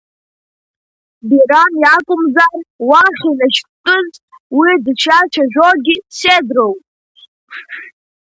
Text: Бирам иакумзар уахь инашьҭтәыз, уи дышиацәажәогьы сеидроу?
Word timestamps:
Бирам 1.27 1.73
иакумзар 1.83 2.57
уахь 2.87 3.23
инашьҭтәыз, 3.29 4.09
уи 4.57 4.69
дышиацәажәогьы 4.83 5.95
сеидроу? 6.17 6.73